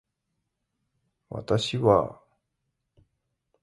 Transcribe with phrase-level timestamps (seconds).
[1.29, 2.21] 私はあ